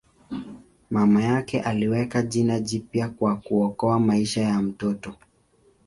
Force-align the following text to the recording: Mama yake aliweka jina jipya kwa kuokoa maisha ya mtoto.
Mama 0.89 1.23
yake 1.23 1.61
aliweka 1.61 2.21
jina 2.21 2.59
jipya 2.59 3.09
kwa 3.09 3.35
kuokoa 3.35 3.99
maisha 3.99 4.41
ya 4.41 4.61
mtoto. 4.61 5.15